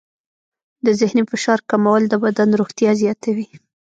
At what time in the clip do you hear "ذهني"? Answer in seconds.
0.99-1.23